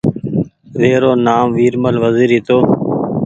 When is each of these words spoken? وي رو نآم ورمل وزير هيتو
وي 0.77 0.91
رو 1.01 1.11
نآم 1.25 1.47
ورمل 1.63 1.95
وزير 2.03 2.29
هيتو 2.35 2.57